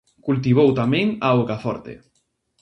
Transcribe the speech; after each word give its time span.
Cultivou 0.27 0.69
tamén 0.79 1.07
a 1.25 1.27
augaforte. 1.35 1.93